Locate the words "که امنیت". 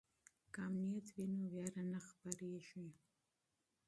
0.53-1.07